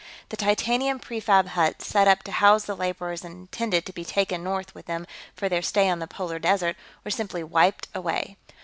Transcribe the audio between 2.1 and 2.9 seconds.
to house the